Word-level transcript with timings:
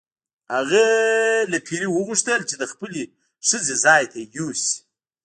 هغه 0.55 0.85
له 1.51 1.57
پیري 1.67 1.87
وغوښتل 1.91 2.41
چې 2.49 2.55
د 2.57 2.63
خپلې 2.71 3.01
ښځې 3.47 3.75
ځای 3.85 4.03
ته 4.11 4.17
یې 4.21 4.27
یوسي. 4.37 4.75